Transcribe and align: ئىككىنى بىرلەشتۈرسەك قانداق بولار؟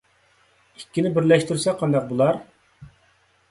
ئىككىنى 0.79 1.11
بىرلەشتۈرسەك 1.17 1.79
قانداق 1.83 2.09
بولار؟ 2.11 2.43